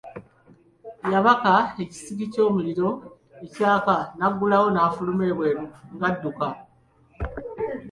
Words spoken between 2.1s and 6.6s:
ky'omuliro ekyaka n'aggulawo n'afuluma ebweru ng'adduka.